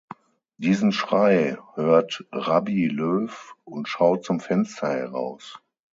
Diesen 0.57 0.91
Schrei 0.93 1.59
hört 1.75 2.25
Rabbi 2.31 2.87
Löw 2.87 3.53
und 3.65 3.87
schaut 3.87 4.25
zum 4.25 4.39
Fenster 4.39 4.89
heraus. 4.91 5.59